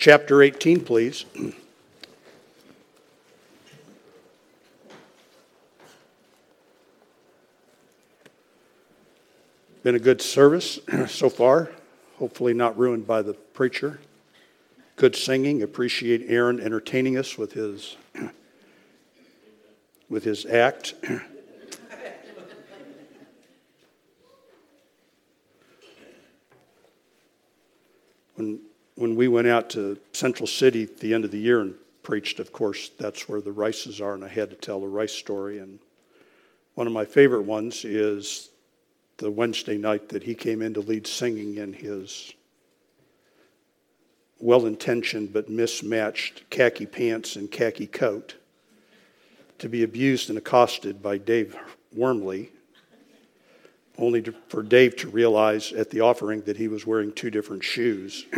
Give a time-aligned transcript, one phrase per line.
[0.00, 1.26] chapter 18, please.
[9.82, 11.70] Been a good service so far,
[12.16, 14.00] hopefully not ruined by the preacher.
[14.96, 15.62] Good singing.
[15.62, 17.96] Appreciate Aaron entertaining us with his
[20.08, 20.94] with his act.
[29.00, 32.38] when we went out to Central City at the end of the year and preached,
[32.38, 35.58] of course, that's where the Rices are, and I had to tell the Rice story.
[35.58, 35.78] And
[36.74, 38.50] one of my favorite ones is
[39.16, 42.34] the Wednesday night that he came in to lead singing in his
[44.38, 48.34] well intentioned but mismatched khaki pants and khaki coat
[49.60, 51.56] to be abused and accosted by Dave
[51.94, 52.50] Wormley,
[53.96, 57.64] only to, for Dave to realize at the offering that he was wearing two different
[57.64, 58.26] shoes.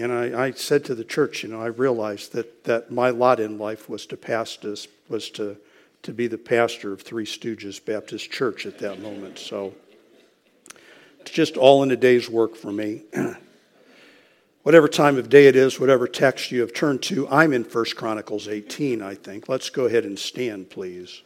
[0.00, 3.40] and I, I, said to the church, you know, I realized that, that my lot
[3.40, 5.56] in life was to pass this, was to
[6.04, 9.38] to be the pastor of Three Stooges Baptist Church at that moment.
[9.38, 9.74] So
[11.20, 13.02] it's just all in a day's work for me.
[14.62, 17.96] whatever time of day it is, whatever text you have turned to, I'm in First
[17.96, 19.48] Chronicles 18, I think.
[19.48, 21.22] Let's go ahead and stand, please.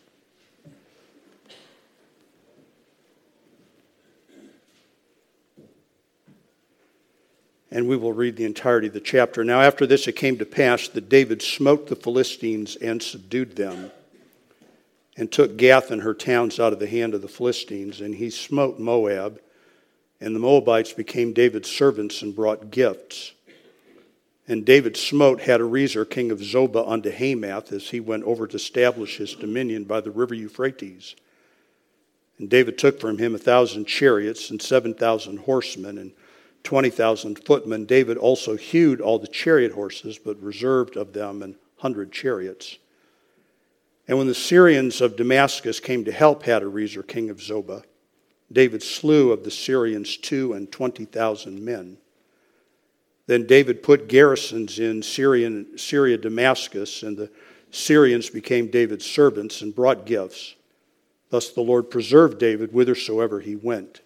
[7.71, 9.45] And we will read the entirety of the chapter.
[9.45, 13.91] Now, after this, it came to pass that David smote the Philistines and subdued them
[15.19, 18.31] and took Gath and her towns out of the hand of the Philistines, and he
[18.31, 19.41] smote Moab.
[20.21, 23.33] And the Moabites became David's servants and brought gifts.
[24.49, 29.19] And David smote Hadarezer, king of Zobah, unto Hamath as he went over to establish
[29.19, 31.15] his dominion by the river Euphrates.
[32.39, 36.13] And David took from him a thousand chariots and seven thousand horsemen and
[36.63, 37.85] twenty thousand footmen.
[37.85, 42.79] David also hewed all the chariot horses, but reserved of them an hundred chariots.
[44.07, 47.85] And when the Syrians of Damascus came to help Hadarezer, king of Zobah,
[48.51, 51.99] David slew of the Syrians two and twenty thousand men.
[53.27, 57.31] Then David put garrisons in Syrian, Syria, Damascus, and the
[57.71, 60.55] Syrians became David's servants and brought gifts.
[61.29, 64.01] Thus the Lord preserved David whithersoever he went.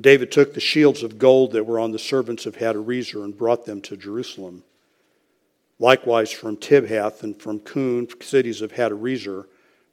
[0.00, 3.66] David took the shields of gold that were on the servants of Hadarezer and brought
[3.66, 4.64] them to Jerusalem.
[5.78, 9.46] Likewise, from Tibhath and from Chun, cities of Hadarezer,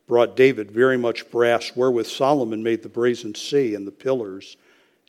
[0.07, 4.55] brought David very much brass, wherewith Solomon made the brazen sea and the pillars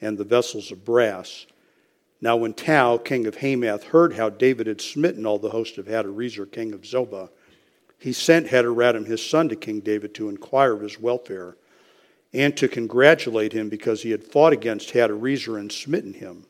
[0.01, 1.47] and the vessels of brass.
[2.21, 5.87] Now, when Tou, king of Hamath, heard how David had smitten all the host of
[5.87, 7.31] Hadarezer, king of Zobah,
[7.99, 11.57] he sent Hadoram, his son, to King David to inquire of his welfare
[12.33, 16.45] and to congratulate him because he had fought against Hadarezer and smitten him.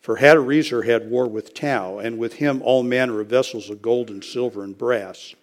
[0.00, 4.10] For Hadarezer had war with Tou, and with him all manner of vessels of gold
[4.10, 5.34] and silver and brass.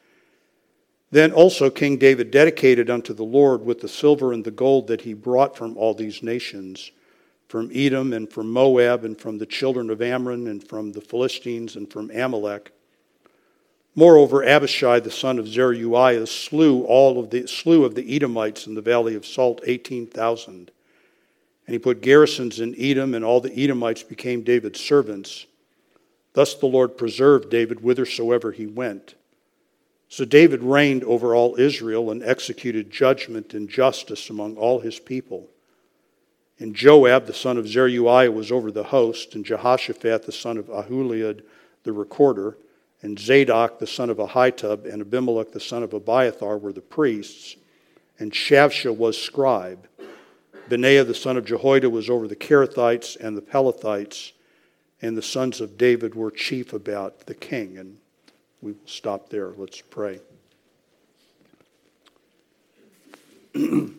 [1.10, 5.02] Then also King David dedicated unto the Lord with the silver and the gold that
[5.02, 6.92] he brought from all these nations,
[7.48, 11.76] from Edom and from Moab and from the children of Ammon and from the Philistines
[11.76, 12.72] and from Amalek.
[13.94, 18.74] Moreover, Abishai the son of Zeruiah slew all of the slew of the Edomites in
[18.74, 20.72] the valley of Salt eighteen thousand.
[21.68, 25.46] And he put garrisons in Edom, and all the Edomites became David's servants.
[26.34, 29.16] Thus the Lord preserved David whithersoever he went.
[30.08, 35.48] So David reigned over all Israel and executed judgment and justice among all his people.
[36.60, 40.68] And Joab the son of Zeruiah was over the host, and Jehoshaphat the son of
[40.68, 41.44] Ahilud
[41.84, 42.58] the recorder,
[43.02, 47.56] and Zadok the son of Ahitub, and Abimelech the son of Abiathar were the priests,
[48.20, 49.88] and Shavsha was scribe.
[50.70, 54.34] Benaiah the son of Jehoiada was over the Cherethites and the Pelethites,
[55.02, 57.78] and the sons of David were chief about the king.
[57.78, 57.98] And
[58.62, 59.50] we will stop there.
[59.58, 60.20] Let's pray.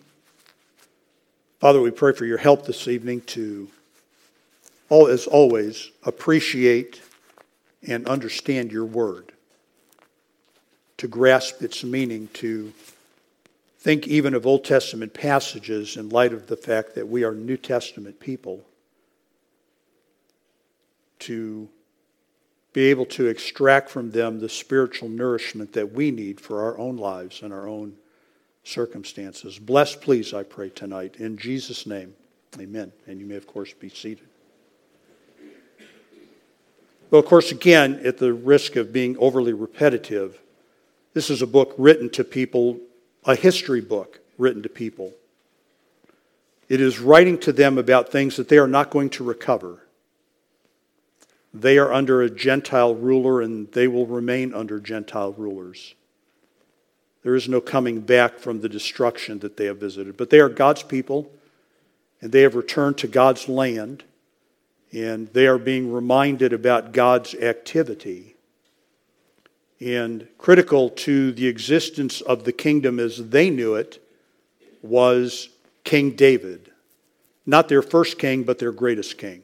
[1.61, 3.69] Father, we pray for your help this evening to,
[4.91, 7.03] as always, appreciate
[7.87, 9.33] and understand your word,
[10.99, 12.73] to grasp its meaning, to
[13.79, 17.57] think even of Old Testament passages in light of the fact that we are New
[17.57, 18.65] Testament people,
[21.21, 21.69] to
[22.73, 26.97] be able to extract from them the spiritual nourishment that we need for our own
[26.97, 27.95] lives and our own
[28.65, 29.59] circumstances.
[29.59, 31.17] Bless, please, I pray tonight.
[31.19, 32.15] In Jesus' name,
[32.59, 32.93] amen.
[33.07, 34.32] And you may, of course, be seated.
[37.13, 40.41] Well, of course, again, at the risk of being overly repetitive,
[41.13, 42.81] this is a book written to people
[43.25, 45.13] a history book written to people.
[46.71, 49.87] It is writing to them about things that they are not going to recover.
[51.53, 55.95] They are under a Gentile ruler and they will remain under Gentile rulers.
[57.25, 60.17] There is no coming back from the destruction that they have visited.
[60.17, 61.31] But they are God's people
[62.23, 64.03] and they have returned to God's land
[64.93, 68.37] and they are being reminded about God's activity.
[69.81, 74.03] And critical to the existence of the kingdom as they knew it
[74.83, 75.49] was
[75.85, 76.71] King David.
[77.47, 79.43] Not their first king, but their greatest king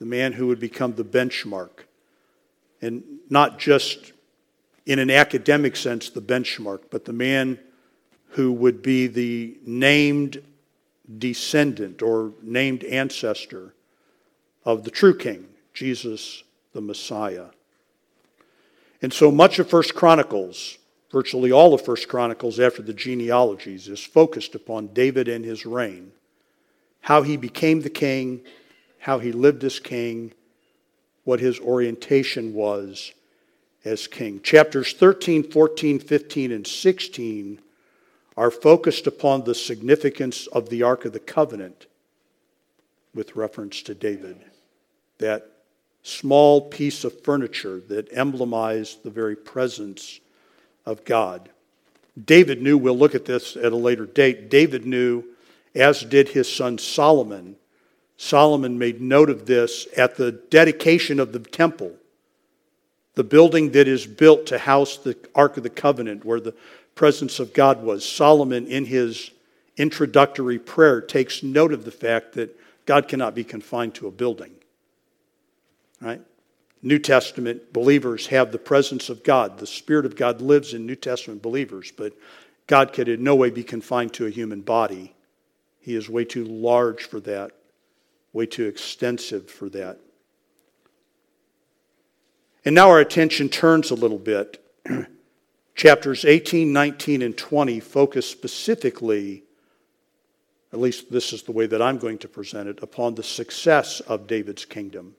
[0.00, 1.84] the man who would become the benchmark.
[2.80, 4.12] And not just
[4.86, 7.58] in an academic sense, the benchmark, but the man
[8.30, 10.42] who would be the named
[11.18, 13.74] descendant or named ancestor
[14.64, 16.42] of the true king, Jesus
[16.72, 17.46] the Messiah.
[19.02, 20.78] And so much of First Chronicles,
[21.10, 26.12] virtually all of First Chronicles after the genealogies, is focused upon David and his reign,
[27.00, 28.42] how he became the king,
[28.98, 30.32] how he lived as king,
[31.24, 33.12] what his orientation was
[33.84, 34.40] as king.
[34.42, 37.60] Chapters 13, 14, 15, and 16
[38.36, 41.86] are focused upon the significance of the Ark of the Covenant
[43.14, 44.44] with reference to David.
[45.20, 45.46] That
[46.02, 50.20] small piece of furniture that emblemized the very presence
[50.84, 51.48] of God.
[52.22, 55.24] David knew, we'll look at this at a later date, David knew,
[55.74, 57.56] as did his son Solomon,
[58.16, 61.92] Solomon made note of this at the dedication of the temple,
[63.14, 66.54] the building that is built to house the Ark of the Covenant, where the
[66.94, 68.06] presence of God was.
[68.06, 69.30] Solomon, in his
[69.78, 74.52] introductory prayer, takes note of the fact that God cannot be confined to a building.
[76.00, 76.20] Right?
[76.82, 79.58] New Testament believers have the presence of God.
[79.58, 82.14] The Spirit of God lives in New Testament believers, but
[82.66, 85.14] God could in no way be confined to a human body.
[85.78, 87.52] He is way too large for that
[88.32, 89.98] way too extensive for that.
[92.64, 94.64] And now our attention turns a little bit.
[95.74, 99.44] Chapters 18, 19, and 20 focus specifically,
[100.72, 104.00] at least this is the way that I'm going to present it, upon the success
[104.00, 105.14] of David's kingdom.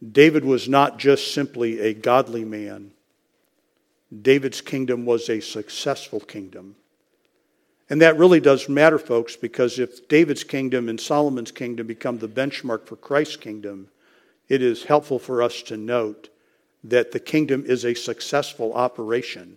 [0.00, 2.92] David was not just simply a godly man,
[4.22, 6.76] David's kingdom was a successful kingdom.
[7.88, 12.28] And that really does matter, folks, because if David's kingdom and Solomon's kingdom become the
[12.28, 13.88] benchmark for Christ's kingdom,
[14.48, 16.28] it is helpful for us to note
[16.84, 19.56] that the kingdom is a successful operation.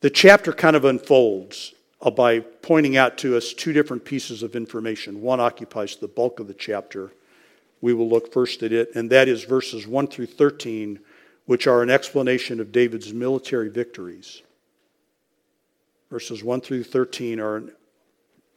[0.00, 4.56] The chapter kind of unfolds uh, by pointing out to us two different pieces of
[4.56, 5.20] information.
[5.20, 7.12] One occupies the bulk of the chapter.
[7.80, 11.00] We will look first at it, and that is verses 1 through 13,
[11.46, 14.42] which are an explanation of David's military victories.
[16.10, 17.72] Verses 1 through 13 are an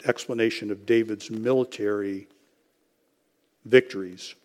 [0.06, 2.28] explanation of David's military
[3.66, 4.36] victories.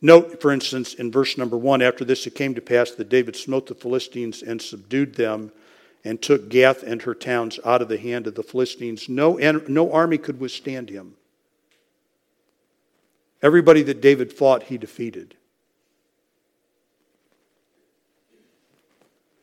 [0.00, 3.34] Note, for instance, in verse number 1 after this it came to pass that David
[3.34, 5.50] smote the Philistines and subdued them
[6.04, 9.08] and took Gath and her towns out of the hand of the Philistines.
[9.08, 9.34] No,
[9.66, 11.16] no army could withstand him.
[13.42, 15.36] Everybody that David fought, he defeated.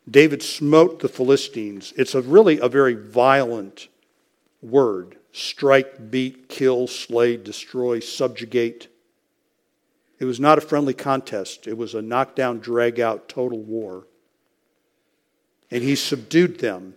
[0.10, 1.94] David smote the Philistines.
[1.98, 3.88] It's a really a very violent
[4.62, 8.88] word strike, beat, kill, slay, destroy, subjugate.
[10.18, 14.08] It was not a friendly contest, it was a knockdown, drag out, total war.
[15.70, 16.96] And he subdued them.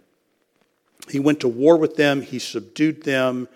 [1.10, 3.48] He went to war with them, he subdued them,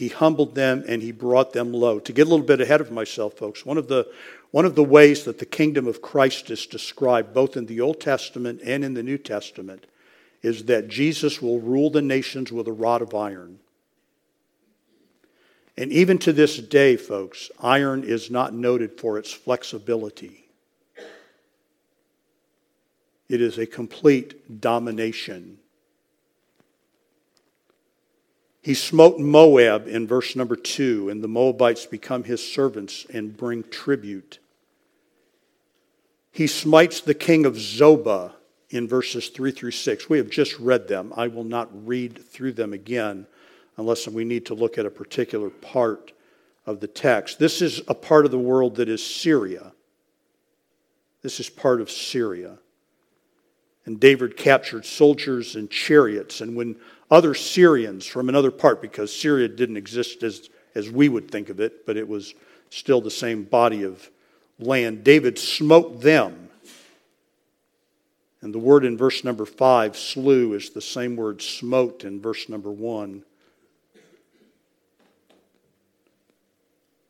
[0.00, 1.98] he humbled them, and he brought them low.
[2.00, 4.10] To get a little bit ahead of myself, folks, one of the
[4.50, 8.00] one of the ways that the kingdom of Christ is described, both in the Old
[8.00, 9.84] Testament and in the New Testament,
[10.42, 13.58] is that Jesus will rule the nations with a rod of iron.
[15.76, 20.46] And even to this day, folks, iron is not noted for its flexibility.
[23.28, 25.58] It is a complete domination.
[28.62, 33.64] He smote Moab in verse number two, and the Moabites become his servants and bring
[33.64, 34.38] tribute.
[36.30, 38.34] He smites the king of Zobah
[38.68, 40.08] in verses 3 through 6.
[40.08, 41.12] We have just read them.
[41.16, 43.26] I will not read through them again
[43.76, 46.12] unless we need to look at a particular part
[46.66, 47.38] of the text.
[47.38, 49.72] This is a part of the world that is Syria.
[51.22, 52.58] This is part of Syria.
[53.86, 56.40] And David captured soldiers and chariots.
[56.40, 56.76] And when
[57.10, 61.60] other Syrians from another part, because Syria didn't exist as, as we would think of
[61.60, 62.34] it, but it was
[62.70, 64.10] still the same body of
[64.58, 66.50] land, David smote them.
[68.42, 72.48] And the word in verse number 5, slew, is the same word smote in verse
[72.48, 73.22] number 1.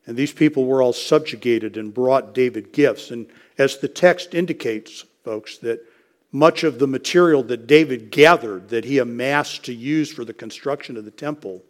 [0.07, 3.11] And these people were all subjugated and brought David gifts.
[3.11, 5.85] And as the text indicates, folks, that
[6.31, 10.95] much of the material that David gathered, that he amassed to use for the construction
[10.95, 11.63] of the temple,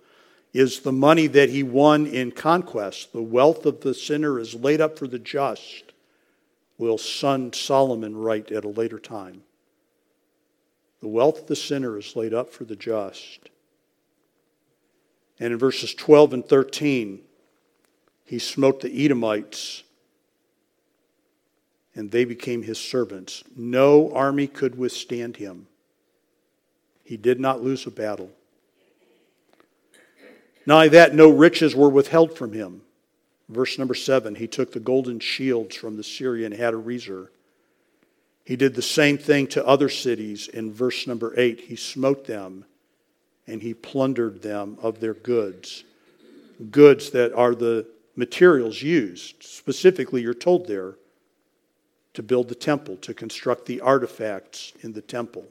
[0.53, 3.13] is the money that he won in conquest.
[3.13, 5.93] The wealth of the sinner is laid up for the just,
[6.77, 9.43] will son Solomon write at a later time.
[11.01, 13.49] The wealth of the sinner is laid up for the just.
[15.39, 17.21] And in verses 12 and 13,
[18.25, 19.83] he smote the Edomites
[21.95, 23.43] and they became his servants.
[23.55, 25.67] No army could withstand him.
[27.03, 28.31] He did not lose a battle.
[30.65, 32.81] Not only that, no riches were withheld from him.
[33.49, 37.27] Verse number seven, he took the golden shields from the Syrian Hadarezer.
[38.45, 40.47] He did the same thing to other cities.
[40.47, 42.65] In verse number eight, he smote them
[43.47, 45.83] and he plundered them of their goods.
[46.69, 49.43] Goods that are the materials used.
[49.43, 50.95] Specifically, you're told there
[52.13, 55.45] to build the temple, to construct the artifacts in the temple.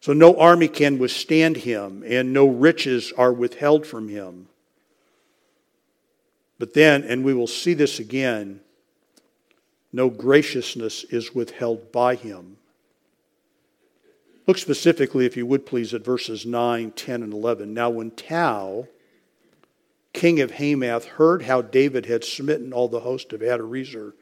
[0.00, 4.48] So no army can withstand him, and no riches are withheld from him.
[6.58, 8.60] But then, and we will see this again,
[9.92, 12.56] no graciousness is withheld by him.
[14.46, 17.72] Look specifically, if you would please, at verses 9, 10, and 11.
[17.72, 18.88] Now, when Tou,
[20.12, 24.12] king of Hamath, heard how David had smitten all the host of Hadarezer,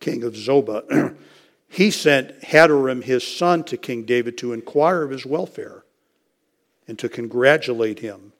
[0.00, 1.16] king of Zobah,
[1.68, 5.84] he sent Hadoram, his son, to King David to inquire of his welfare
[6.88, 8.32] and to congratulate him,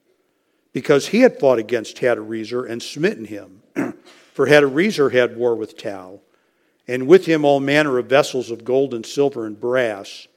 [0.73, 3.63] because he had fought against Hadarezer and smitten him.
[4.33, 6.21] For Hadarezer had war with Tou,
[6.87, 10.29] and with him all manner of vessels of gold and silver and brass.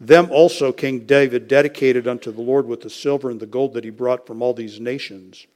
[0.00, 3.84] Them also King David dedicated unto the Lord with the silver and the gold that
[3.84, 5.46] he brought from all these nations,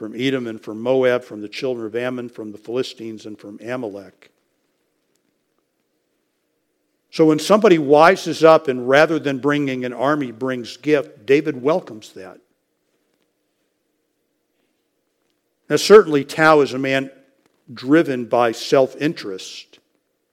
[0.00, 3.60] from Edom and from Moab, from the children of Ammon, from the Philistines, and from
[3.62, 4.30] Amalek.
[7.10, 12.14] So when somebody wises up and rather than bringing an army brings gift, David welcomes
[12.14, 12.40] that.
[15.68, 17.10] Now, certainly, Tou is a man
[17.74, 19.80] driven by self interest.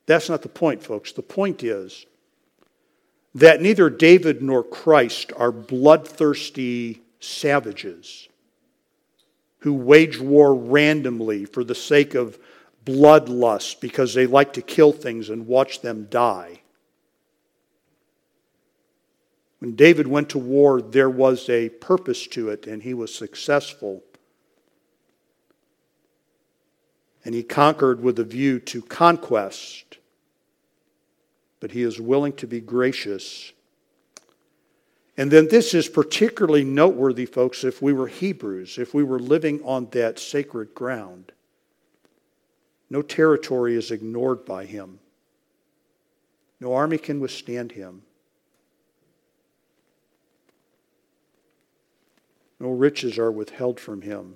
[0.06, 1.12] That's not the point, folks.
[1.12, 2.06] The point is
[3.36, 8.27] that neither David nor Christ are bloodthirsty savages
[9.60, 12.38] who wage war randomly for the sake of
[12.86, 16.62] bloodlust because they like to kill things and watch them die.
[19.60, 24.04] When David went to war, there was a purpose to it, and he was successful.
[27.26, 29.98] And he conquered with a view to conquest.
[31.60, 33.52] But he is willing to be gracious.
[35.18, 39.62] And then this is particularly noteworthy, folks, if we were Hebrews, if we were living
[39.64, 41.32] on that sacred ground.
[42.90, 45.00] No territory is ignored by him.
[46.60, 48.04] No army can withstand him.
[52.60, 54.36] No riches are withheld from him.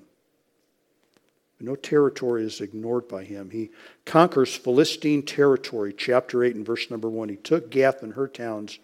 [1.60, 3.52] No territory is ignored by him.
[3.52, 3.70] He
[4.04, 7.30] conquers Philistine territory, chapter 8 and verse number 1.
[7.30, 8.80] He took Gath and her towns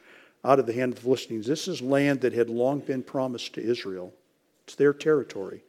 [0.47, 1.45] out of the hand of the Philistines.
[1.45, 4.13] This is land that had long been promised to Israel,
[4.63, 5.63] it's their territory.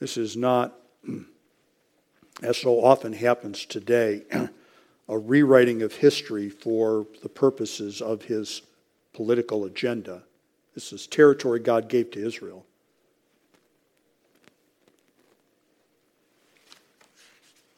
[0.00, 0.78] This is not,
[2.42, 4.22] as so often happens today,
[5.08, 8.62] a rewriting of history for the purposes of his
[9.12, 10.22] political agenda.
[10.74, 12.64] This is territory God gave to Israel.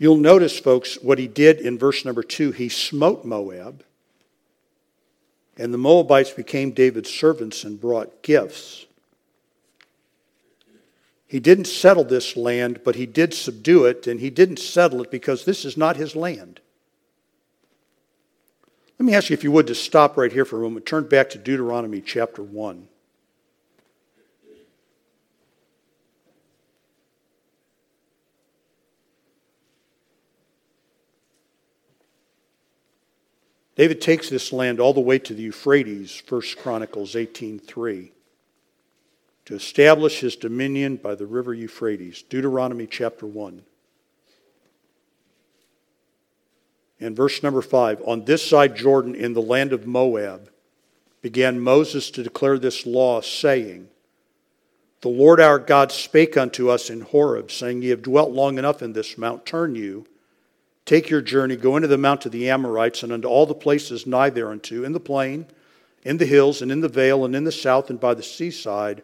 [0.00, 2.52] You'll notice, folks, what he did in verse number two.
[2.52, 3.84] He smote Moab,
[5.58, 8.86] and the Moabites became David's servants and brought gifts.
[11.26, 15.10] He didn't settle this land, but he did subdue it, and he didn't settle it
[15.10, 16.60] because this is not his land.
[18.98, 20.86] Let me ask you, if you would, to stop right here for a moment.
[20.86, 22.88] Turn back to Deuteronomy chapter 1.
[33.80, 38.12] David takes this land all the way to the Euphrates, 1 Chronicles 18:3,
[39.46, 42.20] to establish his dominion by the river Euphrates.
[42.20, 43.62] Deuteronomy chapter 1.
[47.00, 50.50] And verse number five on this side Jordan in the land of Moab
[51.22, 53.88] began Moses to declare this law, saying,
[55.00, 58.82] The Lord our God spake unto us in Horeb, saying, Ye have dwelt long enough
[58.82, 60.06] in this mount, turn you,
[60.84, 64.06] take your journey, go into the mount of the Amorites, and unto all the places
[64.06, 65.46] nigh thereunto, in the plain,
[66.02, 69.02] in the hills, and in the vale, and in the south, and by the seaside,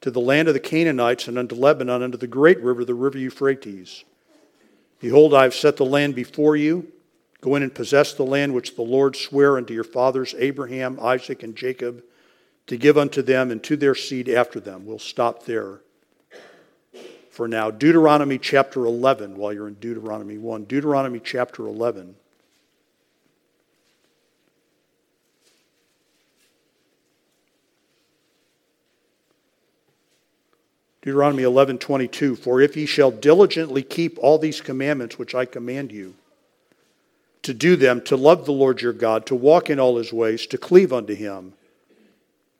[0.00, 3.18] to the land of the Canaanites, and unto Lebanon, unto the great river, the river
[3.18, 4.04] Euphrates.
[5.00, 6.92] Behold, I have set the land before you.
[7.40, 11.42] Go in and possess the land which the Lord sware unto your fathers, Abraham, Isaac,
[11.42, 12.02] and Jacob
[12.66, 14.86] to give unto them and to their seed after them.
[14.86, 15.80] We'll stop there
[17.36, 17.70] for now.
[17.70, 20.64] Deuteronomy chapter 11, while you're in Deuteronomy 1.
[20.64, 22.16] Deuteronomy chapter 11.
[31.02, 36.14] Deuteronomy 11:22 For if ye shall diligently keep all these commandments which I command you
[37.42, 40.46] to do them to love the Lord your God to walk in all his ways
[40.48, 41.52] to cleave unto him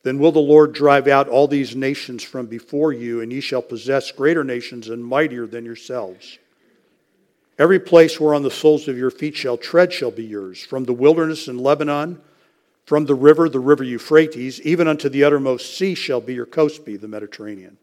[0.07, 3.61] then will the Lord drive out all these nations from before you, and ye shall
[3.61, 6.39] possess greater nations and mightier than yourselves.
[7.59, 10.93] Every place whereon the soles of your feet shall tread shall be yours, from the
[10.93, 12.21] wilderness in Lebanon,
[12.85, 16.85] from the river, the river Euphrates, even unto the uttermost sea shall be your coast
[16.85, 17.77] be, the Mediterranean.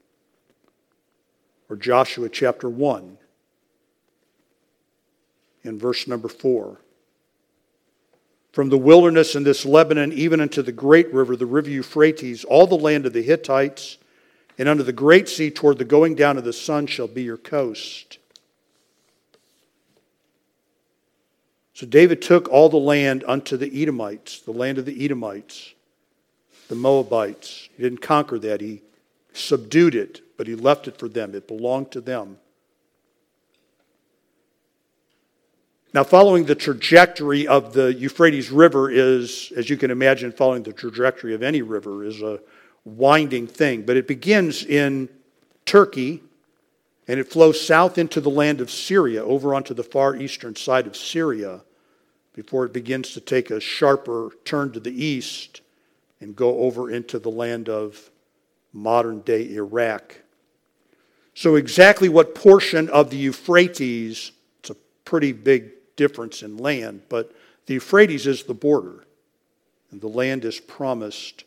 [1.70, 3.18] Or Joshua chapter 1,
[5.64, 6.80] in verse number 4
[8.54, 12.68] from the wilderness in this Lebanon even unto the great river, the river Euphrates, all
[12.68, 13.98] the land of the Hittites,
[14.60, 17.36] and unto the great sea toward the going down of the sun shall be your
[17.36, 18.20] coast.
[21.74, 25.74] So David took all the land unto the Edomites, the land of the Edomites,
[26.70, 27.70] the Moabites.
[27.76, 28.84] He didn't conquer that, he
[29.34, 31.34] subdued it, but he left it for them.
[31.34, 32.38] It belonged to them.
[35.94, 40.74] Now, following the trajectory of the Euphrates River is, as you can imagine, following the
[40.74, 42.40] trajectory of any river is a
[42.84, 43.84] winding thing.
[43.84, 45.08] But it begins in
[45.68, 46.24] Turkey
[47.08, 50.88] and it flows south into the land of Syria, over onto the far eastern side
[50.88, 51.62] of Syria,
[52.34, 55.62] before it begins to take a sharper turn to the east
[56.22, 58.10] and go over into the land of
[58.72, 60.22] modern day Iraq.
[61.36, 67.34] So, exactly what portion of the Euphrates, it's a pretty big difference in land, but
[67.66, 69.06] the Euphrates is the border,
[69.92, 71.44] and the land is promised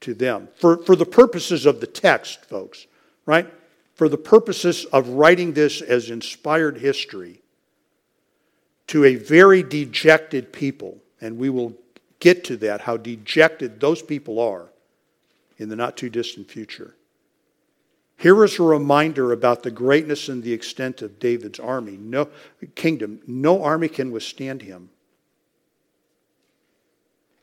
[0.00, 0.48] to them.
[0.56, 2.86] For, for the purposes of the text, folks,
[3.26, 3.52] right?
[3.94, 7.42] For the purposes of writing this as inspired history
[8.86, 11.74] to a very dejected people, and we will
[12.18, 14.68] get to that, how dejected those people are
[15.58, 16.94] in the not too distant future.
[18.20, 21.96] Here is a reminder about the greatness and the extent of David's army.
[21.96, 22.28] No
[22.74, 24.90] kingdom, no army can withstand him.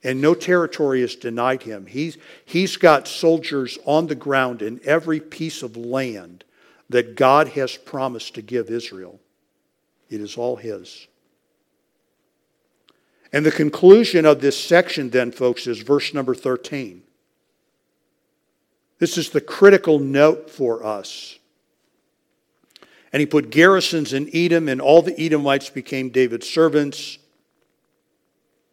[0.03, 1.87] And no territory is denied him.
[1.87, 6.43] He's, he's got soldiers on the ground in every piece of land
[6.89, 9.19] that God has promised to give Israel.
[10.11, 11.07] It is all his.
[13.33, 17.01] And the conclusion of this section, then, folks, is verse number 13.
[18.99, 21.37] This is the critical note for us.
[23.13, 27.19] And he put garrisons in Edom, and all the Edomites became David's servants.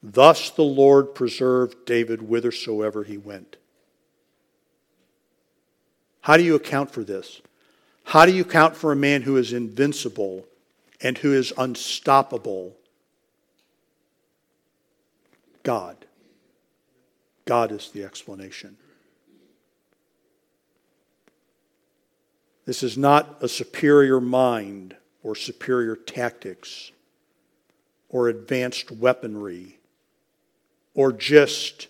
[0.02, 3.56] Thus the Lord preserved David whithersoever he went.
[6.22, 7.42] How do you account for this?
[8.04, 10.46] How do you account for a man who is invincible
[11.00, 12.76] and who is unstoppable?
[15.62, 15.96] God.
[17.44, 18.76] God is the explanation.
[22.66, 26.92] This is not a superior mind or superior tactics
[28.08, 29.78] or advanced weaponry
[30.94, 31.88] or just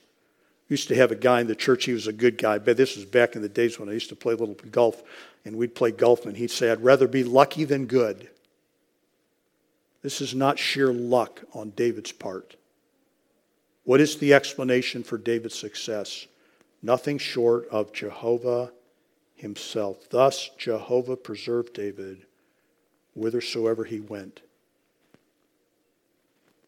[0.69, 2.59] used to have a guy in the church he was a good guy.
[2.59, 5.03] But this was back in the days when i used to play a little golf
[5.45, 8.31] and we'd play golf and he'd say i'd rather be lucky than good.
[10.03, 12.57] This is not sheer luck on david's part.
[13.85, 16.27] What is the explanation for david's success?
[16.83, 18.73] Nothing short of jehovah
[19.45, 20.09] himself.
[20.09, 22.25] Thus Jehovah preserved David
[23.15, 24.41] whithersoever he went.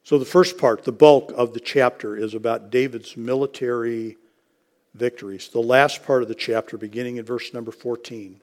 [0.04, 4.18] So, the first part, the bulk of the chapter, is about David's military
[4.94, 5.48] victories.
[5.48, 8.40] The last part of the chapter, beginning in verse number 14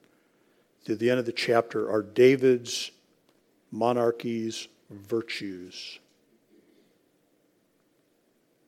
[0.84, 2.90] to the end of the chapter, are David's
[3.70, 6.00] monarchy's virtues.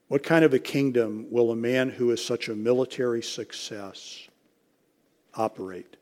[0.08, 4.28] What kind of a kingdom will a man who is such a military success
[5.36, 5.96] operate.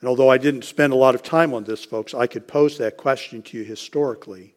[0.00, 2.78] And although I didn't spend a lot of time on this, folks, I could pose
[2.78, 4.54] that question to you historically.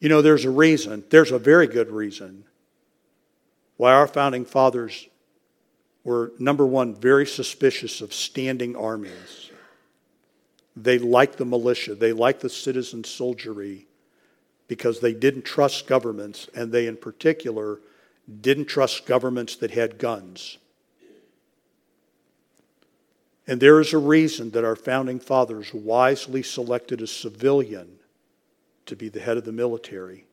[0.00, 2.44] You know, there's a reason, there's a very good reason
[3.76, 5.08] why our founding fathers
[6.04, 9.50] were, number one, very suspicious of standing armies.
[10.76, 13.87] They liked the militia, they liked the citizen soldiery
[14.68, 17.80] because they didn't trust governments, and they, in particular,
[18.40, 20.58] didn't trust governments that had guns.
[23.46, 27.98] And there is a reason that our founding fathers wisely selected a civilian
[28.84, 30.26] to be the head of the military.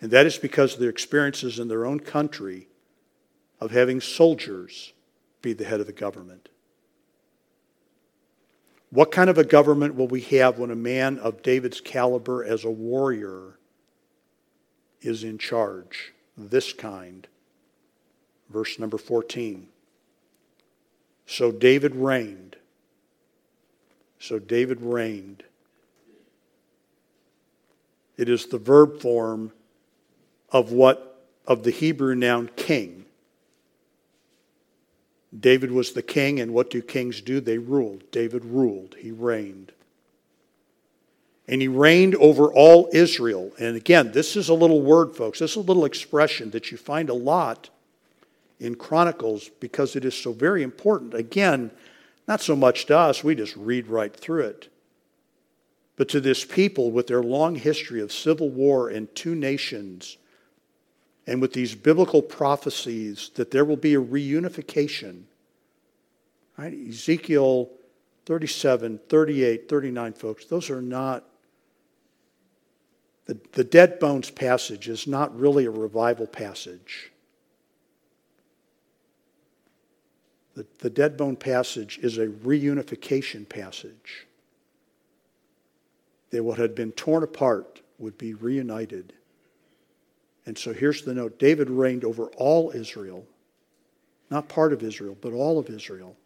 [0.00, 2.68] And that is because of their experiences in their own country
[3.60, 4.92] of having soldiers
[5.42, 6.48] be the head of the government.
[8.94, 12.62] What kind of a government will we have when a man of David's caliber as
[12.62, 13.58] a warrior
[15.02, 16.12] is in charge?
[16.38, 17.26] This kind.
[18.50, 19.66] Verse number 14.
[21.26, 22.54] So David reigned.
[24.20, 25.42] So David reigned.
[28.16, 29.50] It is the verb form
[30.52, 33.03] of what of the Hebrew noun king.
[35.38, 37.40] David was the king, and what do kings do?
[37.40, 38.10] They ruled.
[38.10, 39.72] David ruled, he reigned.
[41.46, 43.52] And he reigned over all Israel.
[43.58, 45.40] And again, this is a little word, folks.
[45.40, 47.68] This is a little expression that you find a lot
[48.60, 51.12] in Chronicles because it is so very important.
[51.12, 51.70] Again,
[52.26, 54.68] not so much to us, we just read right through it.
[55.96, 60.16] But to this people with their long history of civil war and two nations,
[61.26, 65.22] and with these biblical prophecies that there will be a reunification.
[66.58, 66.74] Right?
[66.88, 67.70] Ezekiel
[68.26, 71.24] 37, 38, 39, folks, those are not,
[73.26, 77.10] the, the dead bones passage is not really a revival passage.
[80.54, 84.26] The, the dead bone passage is a reunification passage.
[86.30, 89.12] That what had been torn apart would be reunited.
[90.46, 93.26] And so here's the note David reigned over all Israel,
[94.30, 96.16] not part of Israel, but all of Israel.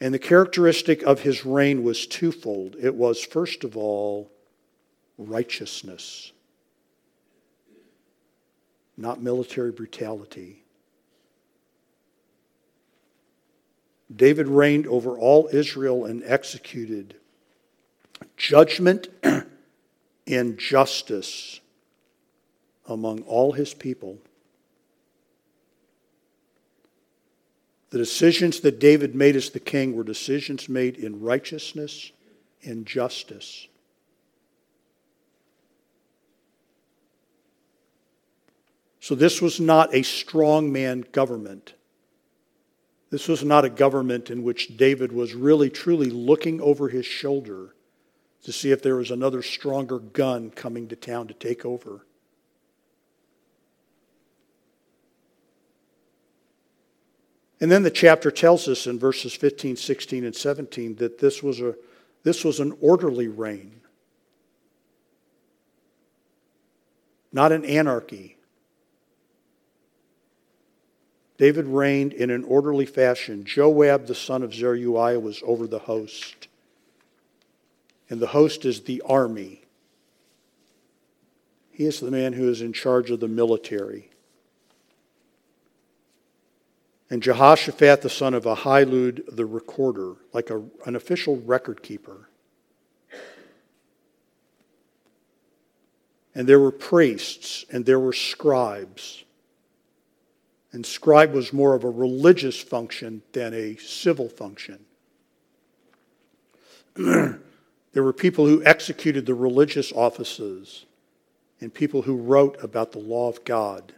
[0.00, 2.76] And the characteristic of his reign was twofold.
[2.78, 4.30] It was, first of all,
[5.16, 6.32] righteousness,
[8.96, 10.62] not military brutality.
[14.14, 17.16] David reigned over all Israel and executed
[18.36, 19.08] judgment
[20.26, 21.60] and justice
[22.86, 24.18] among all his people.
[27.90, 32.12] The decisions that David made as the king were decisions made in righteousness
[32.62, 33.68] and justice.
[39.00, 41.74] So, this was not a strongman government.
[43.10, 47.75] This was not a government in which David was really, truly looking over his shoulder
[48.46, 52.06] to see if there was another stronger gun coming to town to take over.
[57.60, 61.60] And then the chapter tells us in verses 15, 16, and 17 that this was,
[61.60, 61.74] a,
[62.22, 63.80] this was an orderly reign,
[67.32, 68.36] not an anarchy.
[71.36, 73.44] David reigned in an orderly fashion.
[73.44, 76.45] Joab, the son of Zeruiah, was over the host
[78.08, 79.62] and the host is the army.
[81.70, 84.10] He is the man who is in charge of the military.
[87.10, 92.28] And Jehoshaphat, the son of Ahilud, the recorder, like a, an official record keeper.
[96.34, 99.24] And there were priests and there were scribes.
[100.72, 104.84] And scribe was more of a religious function than a civil function.
[107.96, 110.84] There were people who executed the religious offices
[111.62, 113.94] and people who wrote about the law of God.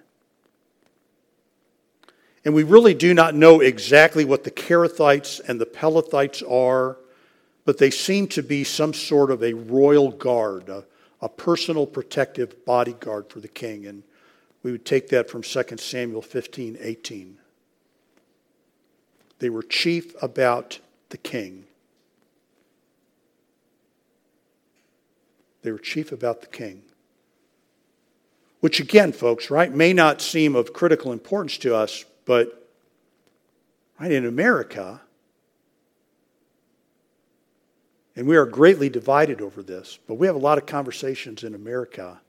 [2.45, 6.97] And we really do not know exactly what the Cherethites and the Pelethites are,
[7.65, 10.85] but they seem to be some sort of a royal guard, a,
[11.21, 13.85] a personal protective bodyguard for the king.
[13.85, 14.05] And
[14.63, 17.37] we would take that from 2 Samuel 15 18.
[19.41, 21.65] They were chief about the king.
[25.63, 26.83] They were chief about the king.
[28.61, 32.69] Which, again, folks, right, may not seem of critical importance to us, but
[34.01, 35.01] right in America,
[38.17, 41.55] and we are greatly divided over this, but we have a lot of conversations in
[41.55, 42.21] America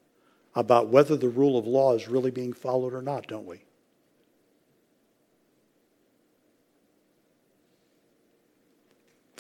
[0.56, 3.62] about whether the rule of law is really being followed or not, don't we?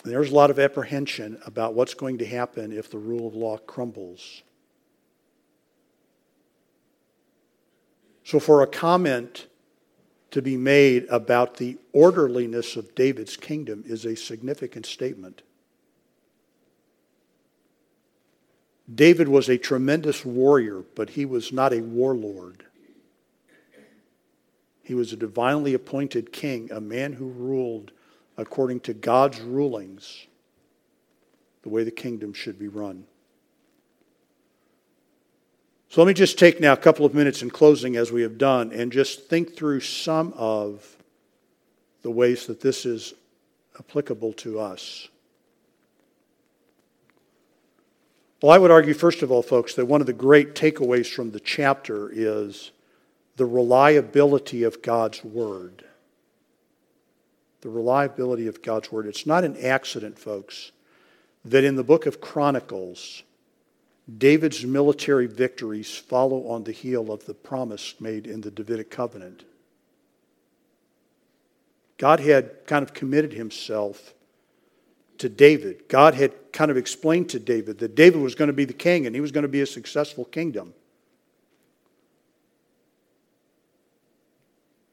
[0.03, 3.57] There's a lot of apprehension about what's going to happen if the rule of law
[3.57, 4.43] crumbles.
[8.23, 9.47] So, for a comment
[10.31, 15.41] to be made about the orderliness of David's kingdom is a significant statement.
[18.93, 22.65] David was a tremendous warrior, but he was not a warlord.
[24.83, 27.91] He was a divinely appointed king, a man who ruled
[28.39, 30.25] according to God's rulings,
[31.61, 33.03] the way the kingdom should be run.
[35.89, 38.37] So let me just take now a couple of minutes in closing, as we have
[38.37, 40.95] done, and just think through some of
[42.01, 43.13] the ways that this is
[43.77, 45.09] applicable to us.
[48.41, 51.31] Well, I would argue, first of all, folks, that one of the great takeaways from
[51.31, 52.71] the chapter is
[53.35, 55.83] the reliability of God's Word.
[57.61, 59.05] The reliability of God's Word.
[59.05, 60.71] It's not an accident, folks,
[61.45, 63.23] that in the book of Chronicles,
[64.17, 69.43] David's military victories follow on the heel of the promise made in the Davidic covenant.
[71.97, 74.13] God had kind of committed himself
[75.17, 75.89] to David.
[75.89, 79.05] God had kind of explained to David that David was going to be the king
[79.05, 80.73] and he was going to be a successful kingdom.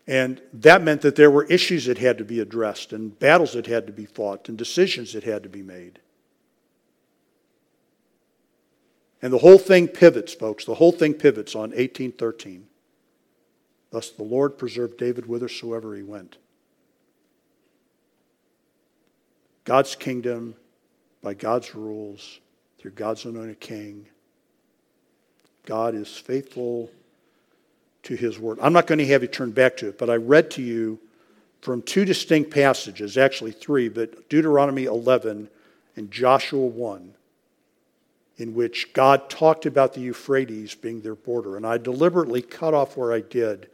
[0.07, 3.67] And that meant that there were issues that had to be addressed, and battles that
[3.67, 5.99] had to be fought, and decisions that had to be made.
[9.21, 10.65] And the whole thing pivots, folks.
[10.65, 12.67] The whole thing pivots on 1813.
[13.91, 16.37] Thus the Lord preserved David whithersoever he went.
[19.65, 20.55] God's kingdom
[21.23, 22.39] by God's rules
[22.79, 24.07] through God's anointed king.
[25.65, 26.91] God is faithful
[28.07, 28.59] to his word.
[28.63, 30.99] I'm not going to have you turn back to it, but I read to you
[31.61, 35.49] from two distinct passages, actually three, but Deuteronomy 11
[35.97, 37.13] and Joshua 1,
[38.37, 41.57] in which God talked about the Euphrates being their border.
[41.57, 43.69] And I deliberately cut off where I did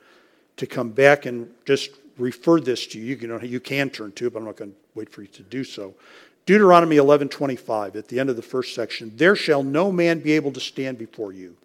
[0.56, 3.16] to come back and just refer this to you.
[3.16, 5.28] You, know, you can turn to it, but I'm not going to wait for you
[5.28, 5.94] to do so.
[6.46, 10.52] Deuteronomy 11:25 at the end of the first section, there shall no man be able
[10.52, 11.56] to stand before you.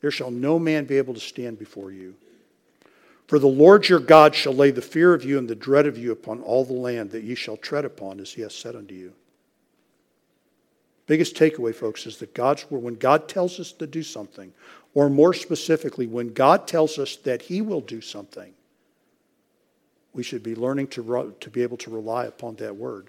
[0.00, 2.14] There shall no man be able to stand before you.
[3.26, 5.98] For the Lord your God shall lay the fear of you and the dread of
[5.98, 8.94] you upon all the land that ye shall tread upon, as he has said unto
[8.94, 9.12] you.
[11.06, 14.52] Biggest takeaway, folks, is that God's word, when God tells us to do something,
[14.94, 18.52] or more specifically, when God tells us that he will do something,
[20.14, 23.08] we should be learning to, to be able to rely upon that word.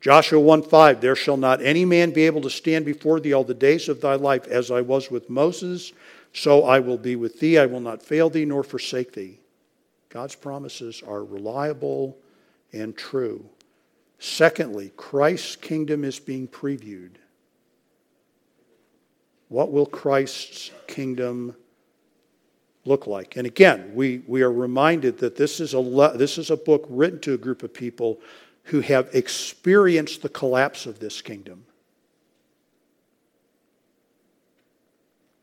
[0.00, 3.44] Joshua 1 5, there shall not any man be able to stand before thee all
[3.44, 5.92] the days of thy life, as I was with Moses,
[6.32, 7.58] so I will be with thee.
[7.58, 9.40] I will not fail thee nor forsake thee.
[10.08, 12.16] God's promises are reliable
[12.72, 13.44] and true.
[14.18, 17.12] Secondly, Christ's kingdom is being previewed.
[19.48, 21.56] What will Christ's kingdom
[22.84, 23.36] look like?
[23.36, 26.86] And again, we, we are reminded that this is, a le- this is a book
[26.88, 28.20] written to a group of people
[28.64, 31.64] who have experienced the collapse of this kingdom.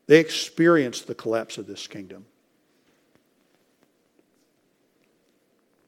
[0.06, 2.24] They experienced the collapse of this kingdom.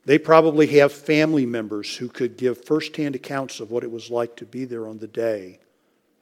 [0.04, 4.36] They probably have family members who could give firsthand accounts of what it was like
[4.36, 5.60] to be there on the day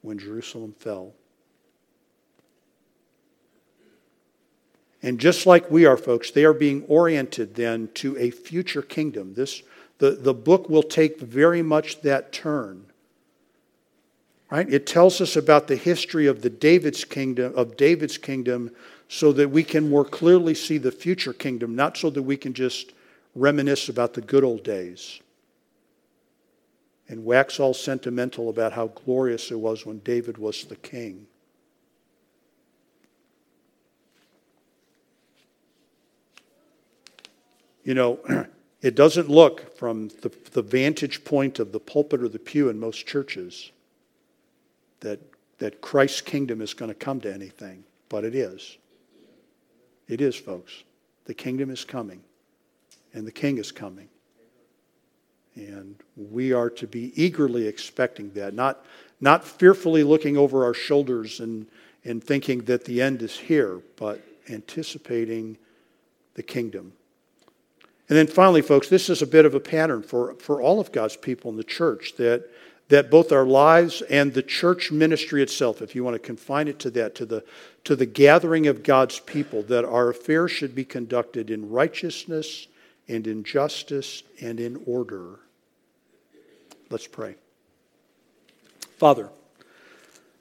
[0.01, 1.13] when Jerusalem fell.
[5.01, 9.33] And just like we are, folks, they are being oriented then to a future kingdom.
[9.33, 9.63] This,
[9.99, 12.85] the, the book will take very much that turn.
[14.49, 14.67] Right?
[14.71, 18.71] It tells us about the history of the David's kingdom, of David's kingdom,
[19.07, 22.53] so that we can more clearly see the future kingdom, not so that we can
[22.53, 22.93] just
[23.35, 25.19] reminisce about the good old days
[27.09, 31.25] and wax all sentimental about how glorious it was when David was the king.
[37.83, 38.19] You know,
[38.81, 42.79] it doesn't look from the, the vantage point of the pulpit or the pew in
[42.79, 43.71] most churches
[45.01, 45.19] that,
[45.57, 48.77] that Christ's kingdom is going to come to anything, but it is.
[50.07, 50.83] It is, folks.
[51.25, 52.21] The kingdom is coming,
[53.13, 54.07] and the king is coming.
[55.55, 58.85] And we are to be eagerly expecting that, not,
[59.19, 61.67] not fearfully looking over our shoulders and,
[62.05, 65.57] and thinking that the end is here, but anticipating
[66.35, 66.93] the kingdom.
[68.09, 70.91] And then finally, folks, this is a bit of a pattern for, for all of
[70.91, 72.49] God's people in the church that,
[72.89, 76.79] that both our lives and the church ministry itself, if you want to confine it
[76.79, 77.43] to that, to the,
[77.83, 82.67] to the gathering of God's people, that our affairs should be conducted in righteousness
[83.07, 85.39] and in justice and in order.
[86.89, 87.35] Let's pray.
[88.97, 89.29] Father,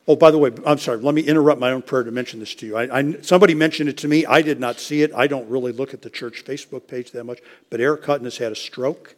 [0.09, 2.55] oh, by the way, I'm sorry, let me interrupt my own prayer to mention this
[2.57, 2.77] to you.
[2.77, 4.25] I, I, somebody mentioned it to me.
[4.25, 5.13] I did not see it.
[5.15, 8.39] I don't really look at the church Facebook page that much, but Eric Hutton has
[8.39, 9.15] had a stroke.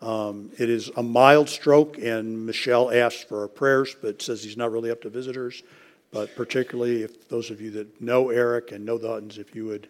[0.00, 4.56] Um, it is a mild stroke, and Michelle asked for our prayers, but says he's
[4.56, 5.62] not really up to visitors.
[6.12, 9.66] But particularly if those of you that know Eric and know the Huttons, if you
[9.66, 9.88] would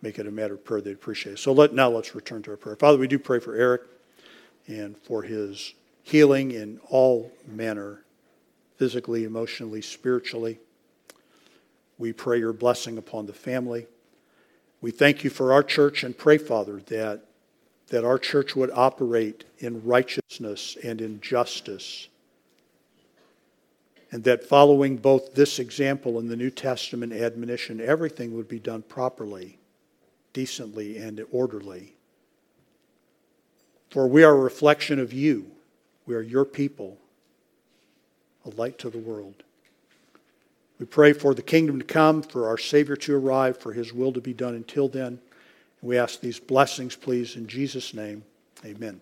[0.00, 1.38] make it a matter of prayer, they'd appreciate it.
[1.38, 2.76] So let, now let's return to our prayer.
[2.76, 3.82] Father, we do pray for Eric
[4.68, 8.00] and for his healing in all manner,
[8.76, 10.58] physically, emotionally, spiritually.
[11.98, 13.86] We pray your blessing upon the family.
[14.80, 17.24] We thank you for our church and pray, Father, that,
[17.88, 22.08] that our church would operate in righteousness and in justice.
[24.12, 28.82] And that following both this example and the New Testament admonition, everything would be done
[28.82, 29.58] properly,
[30.32, 31.94] decently, and orderly.
[33.90, 35.50] For we are a reflection of you.
[36.04, 36.98] We are your people,
[38.46, 39.42] a light to the world.
[40.78, 44.12] We pray for the kingdom to come, for our Savior to arrive, for his will
[44.12, 45.18] to be done until then.
[45.82, 48.24] We ask these blessings, please, in Jesus' name.
[48.64, 49.00] Amen.